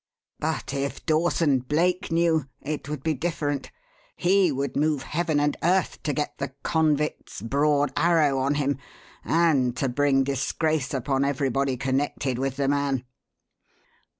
[0.39, 3.69] But if Dawson Blake knew, it would be different.
[4.15, 8.79] He would move heaven and earth to get the convict's 'broad arrow' on him
[9.23, 13.05] and to bring disgrace upon everybody connected with the man."